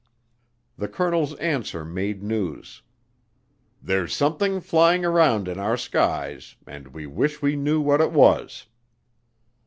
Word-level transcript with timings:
The 0.79 0.87
colonel's 0.87 1.35
answer 1.35 1.85
made 1.85 2.23
news: 2.23 2.81
"There's 3.83 4.15
something 4.15 4.59
flying 4.59 5.05
around 5.05 5.47
in 5.47 5.59
our 5.59 5.77
skies 5.77 6.55
and 6.65 6.87
we 6.87 7.05
wish 7.05 7.43
we 7.43 7.55
knew 7.55 7.79
what 7.79 8.01
it 8.01 8.11
was." 8.11 8.65